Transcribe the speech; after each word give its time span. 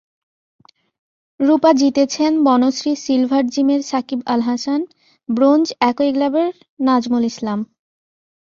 রুপা 1.39 1.71
জিতেছেন 1.73 2.31
বনশ্রীর 2.43 2.97
সিলভার 2.97 3.45
জিমের 3.47 3.81
সাকিব 3.81 4.19
আল-হাসান, 4.25 4.81
ব্রোঞ্জ 5.29 5.65
একই 5.81 6.09
ক্লাবের 6.13 6.47
নাজমুল 6.79 7.23
ইসলাম। 7.23 7.59